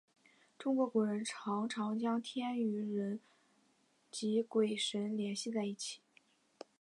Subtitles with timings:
[0.57, 2.55] 中国古人常常将人和天
[3.19, 3.19] 地
[4.09, 6.01] 及鬼神联系在一起。